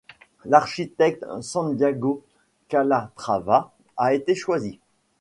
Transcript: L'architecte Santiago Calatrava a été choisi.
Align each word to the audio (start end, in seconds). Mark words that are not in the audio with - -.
L'architecte 0.45 1.23
Santiago 1.41 2.23
Calatrava 2.69 3.71
a 3.97 4.15
été 4.15 4.33
choisi. 4.33 4.79